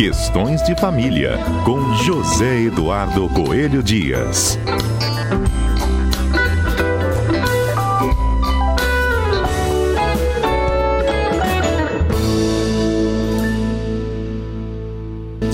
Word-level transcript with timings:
Questões 0.00 0.62
de 0.62 0.74
Família, 0.80 1.36
com 1.62 1.94
José 1.96 2.62
Eduardo 2.62 3.28
Coelho 3.28 3.82
Dias. 3.82 4.58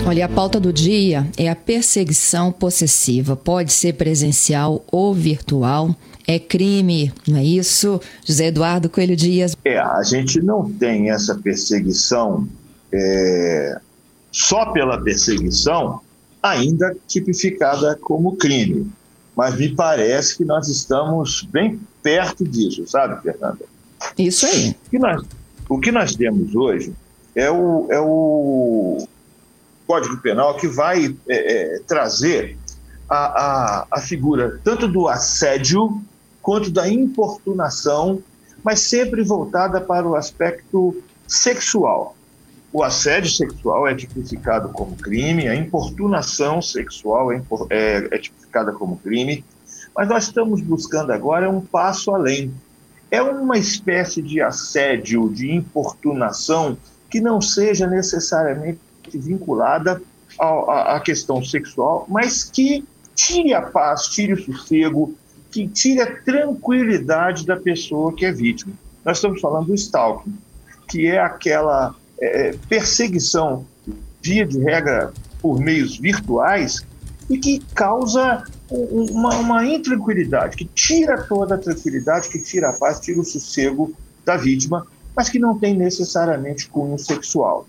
Olha, 0.07 0.27
a 0.27 0.29
pauta 0.29 0.61
do 0.61 0.73
dia 0.73 1.27
é 1.37 1.49
a 1.49 1.57
perseguição 1.57 2.53
possessiva. 2.53 3.35
Pode 3.35 3.73
ser 3.73 3.95
presencial 3.95 4.85
ou 4.93 5.13
virtual. 5.13 5.93
É 6.25 6.39
crime, 6.39 7.13
não 7.27 7.39
é 7.39 7.43
isso? 7.43 8.01
José 8.25 8.47
Eduardo 8.47 8.89
Coelho 8.89 9.17
Dias. 9.17 9.57
É, 9.65 9.81
a 9.81 10.05
gente 10.05 10.41
não 10.41 10.71
tem 10.71 11.11
essa 11.11 11.35
perseguição 11.35 12.47
é, 12.93 13.81
só 14.37 14.67
pela 14.67 15.01
perseguição, 15.03 16.03
ainda 16.43 16.95
tipificada 17.09 17.97
como 18.03 18.37
crime. 18.37 18.87
Mas 19.35 19.57
me 19.57 19.75
parece 19.75 20.37
que 20.37 20.45
nós 20.45 20.69
estamos 20.69 21.41
bem 21.51 21.81
perto 22.03 22.45
disso, 22.45 22.87
sabe, 22.87 23.23
Fernanda? 23.23 23.65
Isso 24.19 24.45
aí. 24.45 24.77
O 24.87 24.91
que 24.91 24.99
nós, 24.99 25.23
o 25.71 25.81
que 25.81 25.91
nós 25.91 26.15
temos 26.15 26.55
hoje 26.55 26.93
é 27.35 27.51
o, 27.51 27.87
é 27.91 27.99
o 27.99 29.09
Código 29.87 30.19
Penal 30.19 30.55
que 30.59 30.69
vai 30.69 31.17
é, 31.27 31.77
é, 31.77 31.79
trazer 31.87 32.59
a, 33.09 33.17
a, 33.17 33.87
a 33.91 34.01
figura 34.03 34.61
tanto 34.63 34.87
do 34.87 35.09
assédio 35.09 36.03
quanto 36.43 36.71
da 36.71 36.87
importunação, 36.87 38.23
mas 38.63 38.81
sempre 38.81 39.23
voltada 39.23 39.81
para 39.81 40.07
o 40.07 40.15
aspecto 40.15 41.03
sexual. 41.27 42.16
O 42.77 42.83
assédio 42.83 43.31
sexual 43.31 43.89
é 43.89 43.95
tipificado 43.95 44.69
como 44.69 44.97
crime, 44.97 45.49
a 45.49 45.55
importunação 45.55 46.61
sexual 46.61 47.33
é, 47.33 47.43
é, 47.71 48.09
é 48.11 48.19
tipificada 48.19 48.71
como 48.71 48.99
crime, 48.99 49.43
mas 49.97 50.07
nós 50.07 50.25
estamos 50.25 50.61
buscando 50.61 51.11
agora 51.11 51.49
um 51.49 51.63
passo 51.63 52.15
além. 52.15 52.53
É 53.11 53.23
uma 53.23 53.57
espécie 53.57 54.21
de 54.21 54.43
assédio, 54.43 55.31
de 55.31 55.51
importunação 55.51 56.77
que 57.09 57.19
não 57.19 57.41
seja 57.41 57.87
necessariamente 57.87 58.79
vinculada 59.15 60.03
à, 60.39 61.01
questão 61.03 61.43
sexual, 61.43 62.05
mas 62.11 62.45
que 62.45 62.85
tire 63.15 63.55
a 63.55 63.63
paz, 63.63 64.09
tire 64.09 64.35
o 64.35 64.45
sossego, 64.53 65.15
que 65.51 65.67
tire 65.67 66.03
a 66.03 66.15
tranquilidade 66.15 67.47
da 67.47 67.57
pessoa 67.57 68.15
que 68.15 68.27
é 68.27 68.33
vítima. 68.33 68.75
Nós 69.03 69.17
estamos 69.17 69.41
falando 69.41 69.69
do 69.69 69.75
stalking, 69.75 70.37
que 70.91 71.07
é 71.07 71.19
aquela 71.19 71.95
é, 72.21 72.55
perseguição, 72.69 73.67
via 74.23 74.47
de 74.47 74.59
regra, 74.59 75.13
por 75.41 75.61
meios 75.61 75.99
virtuais, 75.99 76.85
e 77.29 77.39
que 77.39 77.61
causa 77.75 78.45
uma, 78.71 79.35
uma 79.37 79.65
intranquilidade, 79.65 80.57
que 80.57 80.65
tira 80.65 81.23
toda 81.23 81.55
a 81.55 81.59
tranquilidade, 81.59 82.29
que 82.29 82.39
tira 82.39 82.71
a 82.71 82.73
paz, 82.73 83.01
tira 83.01 83.21
o 83.21 83.25
sossego 83.25 83.95
da 84.25 84.37
vítima, 84.37 84.87
mas 85.15 85.29
que 85.29 85.39
não 85.39 85.59
tem 85.59 85.75
necessariamente 85.75 86.69
cunho 86.69 86.99
sexual. 86.99 87.67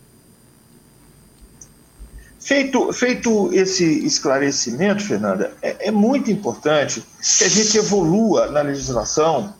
Feito, 2.39 2.93
feito 2.93 3.53
esse 3.53 3.83
esclarecimento, 4.05 5.03
Fernanda, 5.03 5.53
é, 5.61 5.87
é, 5.87 5.91
muito 5.91 6.31
importante 6.31 7.03
que 7.37 7.43
a 7.43 7.49
gente 7.49 7.77
evolua 7.77 8.47
na 8.47 8.61
legislação 8.61 9.53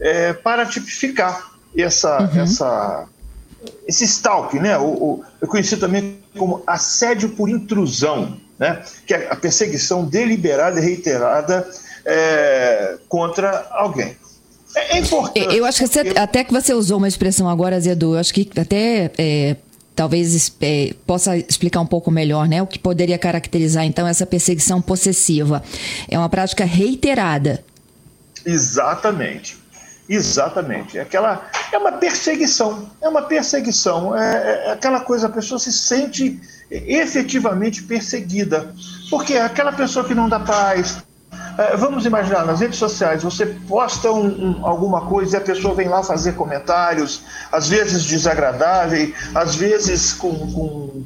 é, 0.00 0.32
para 0.32 0.64
tipificar 0.64 1.52
essa, 1.76 2.22
uhum. 2.22 2.40
essa, 2.40 3.06
esse 3.90 4.04
stalking, 4.04 4.60
né? 4.60 4.78
O, 4.78 4.84
o, 4.84 5.24
eu 5.40 5.48
conheci 5.48 5.76
também 5.76 6.18
como 6.38 6.62
assédio 6.66 7.30
por 7.30 7.48
intrusão, 7.48 8.36
né? 8.58 8.82
que 9.04 9.12
é 9.12 9.28
a 9.30 9.36
perseguição 9.36 10.04
deliberada 10.04 10.78
e 10.80 10.82
reiterada 10.82 11.68
é, 12.06 12.96
contra 13.08 13.66
alguém. 13.72 14.16
É, 14.76 14.96
é 14.96 15.00
importante. 15.00 15.56
Eu 15.56 15.64
acho 15.64 15.80
que 15.80 15.86
você, 15.88 16.00
até 16.16 16.44
que 16.44 16.52
você 16.52 16.72
usou 16.72 16.98
uma 16.98 17.08
expressão 17.08 17.48
agora, 17.48 17.80
Zedu, 17.80 18.14
eu 18.14 18.20
acho 18.20 18.32
que 18.32 18.48
até 18.56 19.10
é, 19.18 19.56
talvez 19.96 20.52
é, 20.60 20.94
possa 21.04 21.36
explicar 21.36 21.80
um 21.80 21.86
pouco 21.86 22.12
melhor, 22.12 22.46
né, 22.46 22.62
o 22.62 22.66
que 22.66 22.78
poderia 22.78 23.18
caracterizar 23.18 23.84
então 23.84 24.06
essa 24.06 24.24
perseguição 24.24 24.80
possessiva. 24.80 25.64
É 26.08 26.16
uma 26.16 26.28
prática 26.28 26.64
reiterada. 26.64 27.64
Exatamente. 28.46 29.59
Exatamente. 30.12 30.98
É 30.98 31.02
aquela 31.02 31.48
é 31.70 31.78
uma 31.78 31.92
perseguição, 31.92 32.90
é 33.00 33.08
uma 33.08 33.22
perseguição, 33.22 34.16
é, 34.16 34.66
é 34.66 34.72
aquela 34.72 34.98
coisa 34.98 35.28
a 35.28 35.30
pessoa 35.30 35.60
se 35.60 35.72
sente 35.72 36.40
efetivamente 36.68 37.84
perseguida, 37.84 38.74
porque 39.08 39.34
é 39.34 39.42
aquela 39.42 39.72
pessoa 39.72 40.04
que 40.04 40.12
não 40.12 40.28
dá 40.28 40.40
paz, 40.40 41.00
é, 41.56 41.76
vamos 41.76 42.06
imaginar, 42.06 42.44
nas 42.44 42.58
redes 42.58 42.76
sociais, 42.76 43.22
você 43.22 43.46
posta 43.68 44.10
um, 44.10 44.26
um, 44.26 44.66
alguma 44.66 45.06
coisa 45.06 45.36
e 45.36 45.38
a 45.38 45.40
pessoa 45.40 45.74
vem 45.74 45.88
lá 45.88 46.02
fazer 46.02 46.32
comentários, 46.32 47.22
às 47.52 47.68
vezes 47.68 48.04
desagradáveis, 48.04 49.14
às 49.32 49.54
vezes 49.54 50.12
com, 50.12 50.34
com 50.52 51.04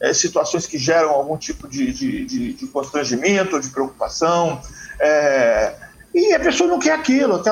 é, 0.00 0.12
situações 0.12 0.66
que 0.66 0.76
geram 0.76 1.10
algum 1.10 1.38
tipo 1.38 1.66
de, 1.66 1.92
de, 1.92 2.26
de, 2.26 2.52
de 2.52 2.66
constrangimento, 2.66 3.58
de 3.58 3.70
preocupação, 3.70 4.60
é, 5.00 5.74
e 6.14 6.34
a 6.34 6.40
pessoa 6.40 6.68
não 6.68 6.78
quer 6.78 6.92
aquilo, 6.92 7.42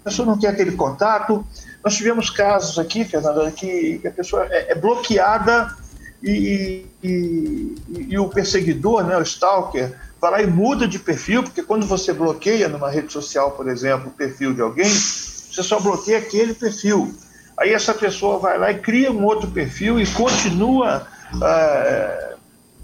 a 0.00 0.08
pessoa 0.08 0.26
não 0.26 0.38
quer 0.38 0.48
aquele 0.48 0.72
contato. 0.72 1.44
Nós 1.84 1.94
tivemos 1.94 2.30
casos 2.30 2.78
aqui, 2.78 3.04
Fernanda, 3.04 3.50
que 3.50 4.00
a 4.06 4.10
pessoa 4.10 4.46
é, 4.50 4.72
é 4.72 4.74
bloqueada 4.74 5.74
e, 6.22 6.86
e, 7.02 7.74
e, 8.08 8.18
o 8.18 8.28
perseguidor, 8.28 9.04
né, 9.04 9.16
o 9.16 9.22
stalker, 9.22 9.94
vai 10.20 10.30
lá 10.30 10.42
e 10.42 10.46
muda 10.46 10.86
de 10.86 10.98
perfil, 10.98 11.42
porque 11.42 11.62
quando 11.62 11.86
você 11.86 12.12
bloqueia 12.12 12.68
numa 12.68 12.90
rede 12.90 13.12
social, 13.12 13.52
por 13.52 13.68
exemplo, 13.68 14.08
o 14.08 14.12
perfil 14.12 14.52
de 14.52 14.60
alguém, 14.60 14.88
você 14.88 15.62
só 15.62 15.80
bloqueia 15.80 16.18
aquele 16.18 16.54
perfil. 16.54 17.14
Aí 17.58 17.72
essa 17.72 17.92
pessoa 17.92 18.38
vai 18.38 18.58
lá 18.58 18.70
e 18.70 18.78
cria 18.78 19.10
um 19.12 19.24
outro 19.24 19.50
perfil 19.50 20.00
e 20.00 20.06
continua 20.06 21.06
é, 21.42 22.34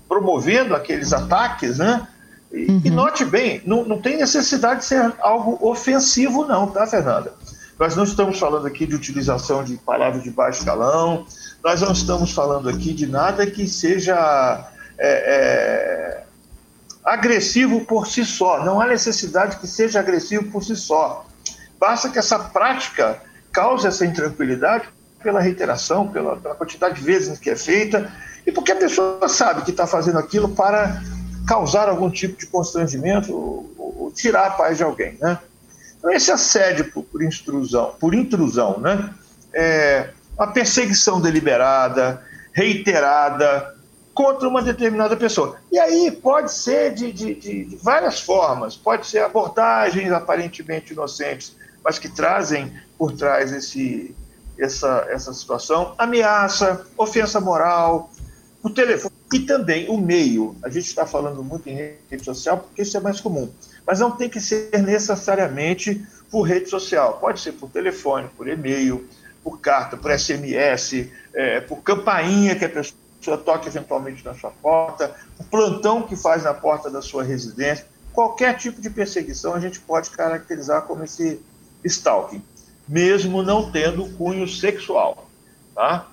promovendo 0.08 0.74
aqueles 0.74 1.12
ataques, 1.12 1.78
né? 1.78 2.06
E, 2.56 2.70
uhum. 2.70 2.80
e 2.82 2.90
note 2.90 3.22
bem, 3.24 3.60
não, 3.66 3.84
não 3.84 4.00
tem 4.00 4.16
necessidade 4.16 4.80
de 4.80 4.86
ser 4.86 5.12
algo 5.20 5.58
ofensivo, 5.60 6.46
não, 6.46 6.66
tá, 6.68 6.86
Fernanda? 6.86 7.34
Nós 7.78 7.94
não 7.94 8.04
estamos 8.04 8.38
falando 8.38 8.66
aqui 8.66 8.86
de 8.86 8.94
utilização 8.94 9.62
de 9.62 9.76
palavras 9.76 10.22
de 10.22 10.30
baixo 10.30 10.64
calão, 10.64 11.26
nós 11.62 11.82
não 11.82 11.92
estamos 11.92 12.32
falando 12.32 12.70
aqui 12.70 12.94
de 12.94 13.06
nada 13.06 13.46
que 13.46 13.68
seja 13.68 14.66
é, 14.98 15.08
é, 15.08 16.22
agressivo 17.04 17.84
por 17.84 18.06
si 18.06 18.24
só. 18.24 18.64
Não 18.64 18.80
há 18.80 18.86
necessidade 18.86 19.58
que 19.58 19.66
seja 19.66 20.00
agressivo 20.00 20.50
por 20.50 20.64
si 20.64 20.74
só. 20.74 21.26
Basta 21.78 22.08
que 22.08 22.18
essa 22.18 22.38
prática 22.38 23.20
cause 23.52 23.86
essa 23.86 24.06
intranquilidade 24.06 24.88
pela 25.22 25.40
reiteração, 25.40 26.08
pela, 26.08 26.36
pela 26.36 26.54
quantidade 26.54 26.94
de 26.94 27.02
vezes 27.02 27.38
que 27.38 27.50
é 27.50 27.56
feita, 27.56 28.10
e 28.46 28.52
porque 28.52 28.72
a 28.72 28.76
pessoa 28.76 29.28
sabe 29.28 29.62
que 29.62 29.70
está 29.70 29.86
fazendo 29.86 30.18
aquilo 30.18 30.48
para 30.48 31.02
causar 31.46 31.88
algum 31.88 32.10
tipo 32.10 32.38
de 32.38 32.46
constrangimento 32.46 33.32
ou, 33.32 34.12
tirar 34.14 34.46
a 34.46 34.50
paz 34.50 34.78
de 34.78 34.82
alguém, 34.82 35.18
né? 35.20 35.38
Então 35.98 36.10
esse 36.10 36.30
assédio 36.30 36.90
por, 36.90 37.02
por 37.04 37.22
intrusão, 37.22 37.94
por 38.00 38.14
intrusão, 38.14 38.78
né? 38.78 39.12
É 39.52 40.10
uma 40.38 40.46
perseguição 40.52 41.20
deliberada, 41.20 42.22
reiterada, 42.52 43.74
contra 44.14 44.48
uma 44.48 44.62
determinada 44.62 45.14
pessoa. 45.14 45.58
E 45.70 45.78
aí 45.78 46.10
pode 46.10 46.52
ser 46.52 46.94
de, 46.94 47.12
de, 47.12 47.34
de, 47.34 47.78
várias 47.82 48.20
formas, 48.20 48.74
pode 48.74 49.06
ser 49.06 49.18
abordagens 49.18 50.10
aparentemente 50.10 50.94
inocentes, 50.94 51.54
mas 51.84 51.98
que 51.98 52.08
trazem 52.08 52.72
por 52.96 53.12
trás 53.12 53.52
esse, 53.52 54.16
essa, 54.58 55.06
essa 55.10 55.34
situação 55.34 55.94
ameaça, 55.98 56.86
ofensa 56.96 57.40
moral, 57.40 58.10
o 58.62 58.70
telefone 58.70 59.15
e 59.32 59.40
também 59.40 59.88
o 59.88 59.98
meio. 59.98 60.56
A 60.62 60.68
gente 60.68 60.86
está 60.86 61.06
falando 61.06 61.42
muito 61.42 61.68
em 61.68 61.74
rede 61.74 62.24
social 62.24 62.58
porque 62.58 62.82
isso 62.82 62.96
é 62.96 63.00
mais 63.00 63.20
comum, 63.20 63.50
mas 63.86 64.00
não 64.00 64.10
tem 64.10 64.28
que 64.28 64.40
ser 64.40 64.82
necessariamente 64.82 66.06
por 66.30 66.42
rede 66.42 66.68
social, 66.68 67.18
pode 67.18 67.40
ser 67.40 67.52
por 67.52 67.70
telefone, 67.70 68.28
por 68.36 68.48
e-mail, 68.48 69.08
por 69.42 69.60
carta, 69.60 69.96
por 69.96 70.16
SMS, 70.16 71.08
é, 71.32 71.60
por 71.60 71.76
campainha 71.82 72.56
que 72.56 72.64
a 72.64 72.68
pessoa 72.68 73.38
toca 73.38 73.68
eventualmente 73.68 74.24
na 74.24 74.34
sua 74.34 74.50
porta, 74.50 75.14
o 75.38 75.44
plantão 75.44 76.02
que 76.02 76.16
faz 76.16 76.42
na 76.42 76.52
porta 76.52 76.90
da 76.90 77.00
sua 77.00 77.22
residência, 77.22 77.86
qualquer 78.12 78.56
tipo 78.56 78.80
de 78.80 78.90
perseguição 78.90 79.54
a 79.54 79.60
gente 79.60 79.78
pode 79.78 80.10
caracterizar 80.10 80.82
como 80.82 81.04
esse 81.04 81.40
stalking, 81.84 82.42
mesmo 82.88 83.42
não 83.42 83.70
tendo 83.70 84.08
cunho 84.16 84.48
sexual, 84.48 85.28
tá? 85.74 86.08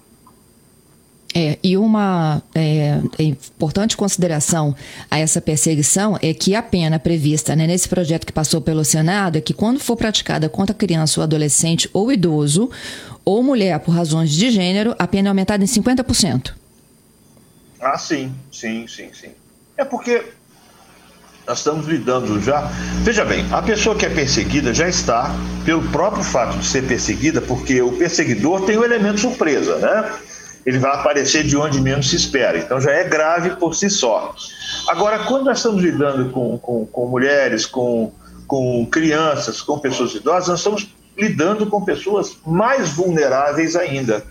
É, 1.33 1.57
e 1.63 1.75
uma 1.93 2.41
é, 2.55 2.99
importante 3.19 3.95
consideração 3.95 4.75
a 5.09 5.19
essa 5.19 5.39
perseguição 5.39 6.17
é 6.21 6.33
que 6.33 6.55
a 6.55 6.63
pena 6.63 6.97
prevista 6.97 7.55
né, 7.55 7.67
nesse 7.67 7.87
projeto 7.87 8.25
que 8.25 8.33
passou 8.33 8.59
pelo 8.59 8.83
Senado 8.83 9.37
é 9.37 9.41
que 9.41 9.53
quando 9.53 9.79
for 9.79 9.95
praticada 9.95 10.49
contra 10.49 10.73
criança 10.73 11.19
ou 11.19 11.23
adolescente 11.23 11.89
ou 11.93 12.11
idoso 12.11 12.69
ou 13.23 13.43
mulher 13.43 13.79
por 13.79 13.93
razões 13.93 14.31
de 14.31 14.49
gênero, 14.49 14.95
a 14.97 15.07
pena 15.07 15.27
é 15.27 15.29
aumentada 15.29 15.63
em 15.63 15.67
50%. 15.67 16.53
Ah, 17.79 17.97
sim, 17.97 18.33
sim, 18.51 18.87
sim, 18.87 19.09
sim. 19.13 19.29
É 19.77 19.85
porque 19.85 20.23
nós 21.45 21.59
estamos 21.59 21.85
lidando 21.85 22.41
já. 22.41 22.61
Veja 23.03 23.25
bem, 23.25 23.45
a 23.51 23.61
pessoa 23.61 23.95
que 23.95 24.05
é 24.05 24.09
perseguida 24.09 24.73
já 24.73 24.87
está, 24.87 25.31
pelo 25.65 25.83
próprio 25.89 26.23
fato 26.23 26.57
de 26.57 26.65
ser 26.65 26.83
perseguida, 26.87 27.41
porque 27.41 27.81
o 27.81 27.91
perseguidor 27.91 28.65
tem 28.65 28.77
o 28.77 28.81
um 28.81 28.83
elemento 28.83 29.19
surpresa, 29.19 29.77
né? 29.77 30.13
Ele 30.65 30.79
vai 30.79 30.91
aparecer 30.91 31.43
de 31.43 31.57
onde 31.57 31.81
menos 31.81 32.09
se 32.09 32.15
espera. 32.15 32.57
Então 32.57 32.79
já 32.79 32.91
é 32.91 33.03
grave 33.03 33.51
por 33.57 33.75
si 33.75 33.89
só. 33.89 34.33
Agora, 34.87 35.19
quando 35.25 35.45
nós 35.45 35.57
estamos 35.57 35.83
lidando 35.83 36.29
com, 36.29 36.57
com, 36.57 36.85
com 36.85 37.07
mulheres, 37.07 37.65
com, 37.65 38.11
com 38.47 38.85
crianças, 38.85 39.61
com 39.61 39.79
pessoas 39.79 40.13
idosas, 40.13 40.47
nós 40.47 40.59
estamos 40.59 40.93
lidando 41.17 41.67
com 41.67 41.83
pessoas 41.83 42.37
mais 42.45 42.89
vulneráveis 42.89 43.75
ainda. 43.75 44.23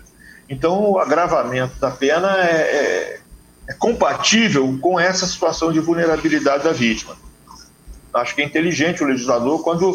Então, 0.49 0.91
o 0.91 0.99
agravamento 0.99 1.79
da 1.79 1.89
pena 1.89 2.37
é, 2.37 2.51
é, 2.51 3.19
é 3.69 3.73
compatível 3.73 4.77
com 4.81 4.99
essa 4.99 5.25
situação 5.25 5.71
de 5.71 5.79
vulnerabilidade 5.79 6.63
da 6.63 6.71
vítima. 6.71 7.15
Acho 8.13 8.35
que 8.35 8.41
é 8.41 8.45
inteligente 8.45 9.03
o 9.03 9.07
legislador 9.07 9.63
quando, 9.63 9.91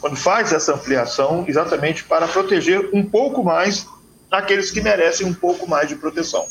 quando 0.00 0.16
faz 0.16 0.52
essa 0.52 0.74
ampliação 0.74 1.44
exatamente 1.48 2.04
para 2.04 2.28
proteger 2.28 2.90
um 2.92 3.04
pouco 3.04 3.42
mais 3.42 3.86
aqueles 4.30 4.70
que 4.70 4.80
merecem 4.80 5.26
um 5.26 5.34
pouco 5.34 5.68
mais 5.68 5.88
de 5.88 5.96
proteção. 5.96 6.46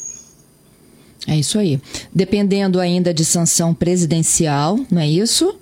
É 1.28 1.36
isso 1.36 1.60
aí. 1.60 1.82
Dependendo 2.14 2.80
ainda 2.80 3.14
de 3.14 3.26
sanção 3.26 3.74
presidencial, 3.74 4.80
não 4.90 5.02
é 5.02 5.08
isso? 5.08 5.60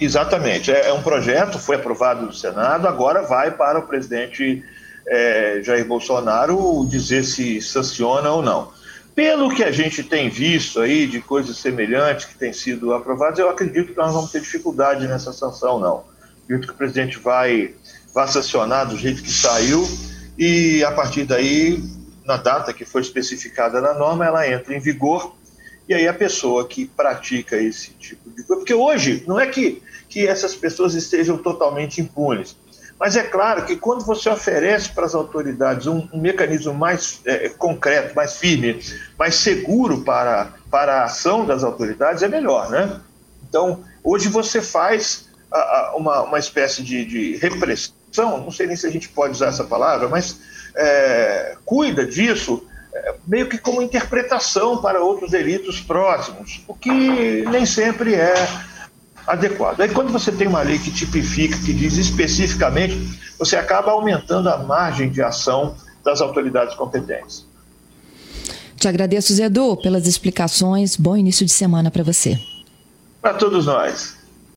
Exatamente. 0.00 0.70
É, 0.70 0.88
é 0.88 0.92
um 0.92 1.02
projeto, 1.02 1.58
foi 1.58 1.76
aprovado 1.76 2.26
no 2.26 2.32
Senado, 2.32 2.86
agora 2.86 3.22
vai 3.22 3.50
para 3.50 3.78
o 3.78 3.86
presidente 3.86 4.62
é, 5.06 5.60
Jair 5.62 5.86
Bolsonaro 5.86 6.86
dizer 6.88 7.24
se 7.24 7.60
sanciona 7.62 8.30
ou 8.30 8.42
não. 8.42 8.70
Pelo 9.14 9.52
que 9.52 9.64
a 9.64 9.72
gente 9.72 10.04
tem 10.04 10.28
visto 10.28 10.80
aí 10.80 11.06
de 11.06 11.20
coisas 11.20 11.56
semelhantes 11.56 12.26
que 12.26 12.36
têm 12.36 12.52
sido 12.52 12.94
aprovadas, 12.94 13.38
eu 13.38 13.48
acredito 13.48 13.92
que 13.92 13.96
nós 13.96 14.12
vamos 14.12 14.30
ter 14.30 14.40
dificuldade 14.40 15.08
nessa 15.08 15.32
sanção, 15.32 15.80
não. 15.80 16.04
Acredito 16.44 16.68
que 16.68 16.74
o 16.74 16.76
presidente 16.76 17.18
vai, 17.18 17.74
vai 18.14 18.28
sancionar 18.28 18.86
do 18.86 18.96
jeito 18.96 19.22
que 19.22 19.32
saiu 19.32 19.84
e 20.38 20.84
a 20.84 20.92
partir 20.92 21.24
daí, 21.24 21.82
na 22.24 22.36
data 22.36 22.72
que 22.72 22.84
foi 22.84 23.02
especificada 23.02 23.80
na 23.80 23.94
norma, 23.94 24.24
ela 24.24 24.48
entra 24.48 24.74
em 24.74 24.80
vigor 24.80 25.34
e 25.88 25.94
aí 25.94 26.06
a 26.06 26.14
pessoa 26.14 26.68
que 26.68 26.86
pratica 26.86 27.56
esse 27.56 27.90
tipo 27.92 28.30
de 28.30 28.42
coisa, 28.42 28.60
porque 28.60 28.74
hoje 28.74 29.24
não 29.26 29.40
é 29.40 29.46
que, 29.46 29.82
que 30.08 30.26
essas 30.26 30.54
pessoas 30.54 30.94
estejam 30.94 31.38
totalmente 31.38 32.00
impunes, 32.00 32.56
mas 32.98 33.16
é 33.16 33.22
claro 33.22 33.64
que 33.64 33.76
quando 33.76 34.04
você 34.04 34.28
oferece 34.28 34.90
para 34.90 35.06
as 35.06 35.14
autoridades 35.14 35.86
um, 35.86 36.08
um 36.12 36.20
mecanismo 36.20 36.74
mais 36.74 37.20
é, 37.24 37.48
concreto, 37.48 38.14
mais 38.14 38.36
firme, 38.36 38.80
mais 39.16 39.36
seguro 39.36 40.02
para, 40.02 40.52
para 40.70 41.02
a 41.02 41.04
ação 41.04 41.46
das 41.46 41.62
autoridades, 41.62 42.22
é 42.22 42.28
melhor, 42.28 42.68
né? 42.70 43.00
Então, 43.48 43.84
hoje 44.02 44.28
você 44.28 44.60
faz 44.60 45.28
a, 45.50 45.58
a, 45.58 45.96
uma, 45.96 46.22
uma 46.22 46.38
espécie 46.38 46.82
de, 46.82 47.04
de, 47.04 47.36
repressão, 47.36 47.94
não 48.16 48.50
sei 48.50 48.66
nem 48.66 48.76
se 48.76 48.86
a 48.86 48.90
gente 48.90 49.08
pode 49.08 49.32
usar 49.32 49.48
essa 49.48 49.64
palavra, 49.64 50.08
mas 50.08 50.40
é, 50.76 51.56
cuida 51.64 52.06
disso 52.06 52.66
é, 52.94 53.14
meio 53.26 53.48
que 53.48 53.58
como 53.58 53.82
interpretação 53.82 54.80
para 54.80 55.00
outros 55.02 55.30
delitos 55.30 55.80
próximos, 55.80 56.62
o 56.66 56.74
que 56.74 57.44
nem 57.50 57.66
sempre 57.66 58.14
é 58.14 58.34
adequado. 59.26 59.80
Aí 59.80 59.88
quando 59.90 60.10
você 60.10 60.32
tem 60.32 60.46
uma 60.46 60.62
lei 60.62 60.78
que 60.78 60.90
tipifica, 60.90 61.56
que 61.58 61.72
diz 61.72 61.96
especificamente, 61.96 62.96
você 63.38 63.56
acaba 63.56 63.92
aumentando 63.92 64.48
a 64.48 64.58
margem 64.58 65.10
de 65.10 65.22
ação 65.22 65.76
das 66.04 66.20
autoridades 66.20 66.74
competentes. 66.74 67.46
Te 68.76 68.86
agradeço, 68.86 69.34
Zedu, 69.34 69.76
pelas 69.76 70.06
explicações. 70.06 70.96
Bom 70.96 71.16
início 71.16 71.44
de 71.44 71.52
semana 71.52 71.90
para 71.90 72.04
você. 72.04 72.38
Para 73.20 73.34
todos 73.34 73.66
nós. 73.66 74.17